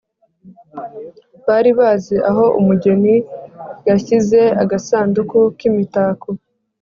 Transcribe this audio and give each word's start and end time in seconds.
bari 1.47 1.71
bazi 1.79 2.15
aho 2.29 2.45
umugeni 2.59 3.15
yashyize 3.89 4.39
agasanduku 4.63 5.37
k'imitako, 5.57 6.29